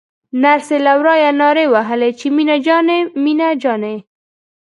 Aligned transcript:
نرسې 0.41 0.77
له 0.85 0.93
ورايه 0.99 1.31
نارې 1.41 1.65
وهلې 1.73 2.09
چې 2.19 2.27
مينه 2.35 2.55
جانې 2.65 2.99
مينه 3.23 3.47
جانې. 3.63 3.95